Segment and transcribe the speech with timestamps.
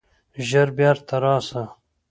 [0.47, 1.63] ژر بیرته راسه!